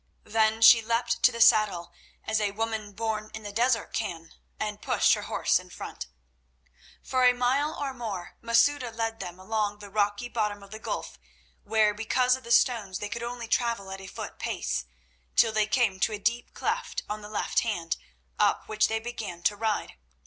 Then 0.25 0.63
she 0.63 0.81
leapt 0.81 1.21
to 1.21 1.31
the 1.31 1.39
saddle 1.39 1.93
as 2.25 2.41
a 2.41 2.49
woman 2.49 2.93
born 2.93 3.29
in 3.35 3.43
the 3.43 3.51
desert 3.51 3.93
can, 3.93 4.31
and 4.59 4.81
pushed 4.81 5.13
her 5.13 5.21
horse 5.21 5.59
in 5.59 5.69
front. 5.69 6.07
For 7.03 7.23
a 7.23 7.35
mile 7.35 7.75
or 7.75 7.93
more 7.93 8.35
Masouda 8.41 8.89
led 8.89 9.19
them 9.19 9.39
along 9.39 9.77
the 9.77 9.91
rocky 9.91 10.27
bottom 10.27 10.63
of 10.63 10.71
the 10.71 10.79
gulf, 10.79 11.19
where 11.63 11.93
because 11.93 12.35
of 12.35 12.43
the 12.43 12.49
stones 12.49 12.97
they 12.97 13.09
could 13.09 13.21
only 13.21 13.47
travel 13.47 13.91
at 13.91 14.01
a 14.01 14.07
foot 14.07 14.39
pace, 14.39 14.85
till 15.35 15.51
they 15.51 15.67
came 15.67 15.99
to 15.99 16.13
a 16.13 16.17
deep 16.17 16.55
cleft 16.55 17.03
on 17.07 17.21
the 17.21 17.29
left 17.29 17.59
hand, 17.59 17.97
up 18.39 18.67
which 18.67 18.87
they 18.87 18.99
began 18.99 19.43
to 19.43 19.55
ride. 19.55 19.97